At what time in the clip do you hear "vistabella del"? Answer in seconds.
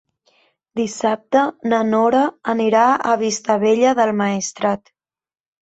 3.23-4.15